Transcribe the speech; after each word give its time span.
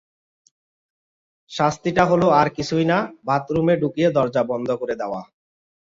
শাস্তিটা 1.51 2.03
হল 2.05 2.23
আর 2.39 2.47
কিছুই 2.57 2.85
না, 2.91 2.97
বাথরুমে 3.27 3.73
ঢুকিয়ে 3.81 4.09
দরজা 4.17 4.41
বন্ধ 4.51 4.69
করে 4.81 4.95
দেওয়া। 5.01 5.21